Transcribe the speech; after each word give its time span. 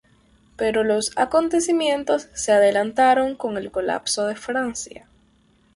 Pero 0.55 0.83
los 0.83 1.11
acontecimientos 1.15 2.27
se 2.33 2.51
adelantaron 2.53 3.35
con 3.35 3.55
el 3.57 3.69
colapso 3.69 4.25
de 4.25 4.35
Francia. 4.35 5.07